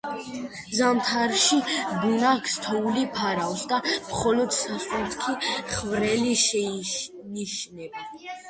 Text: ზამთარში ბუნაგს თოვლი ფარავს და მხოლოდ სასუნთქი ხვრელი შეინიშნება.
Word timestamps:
ზამთარში 0.77 1.57
ბუნაგს 2.05 2.55
თოვლი 2.63 3.03
ფარავს 3.19 3.67
და 3.73 3.81
მხოლოდ 3.91 4.57
სასუნთქი 4.61 5.37
ხვრელი 5.75 6.35
შეინიშნება. 6.49 8.07